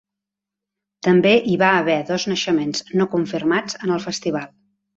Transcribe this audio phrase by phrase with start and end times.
[1.07, 4.53] També hi va haver dos naixements no confirmats en el festival.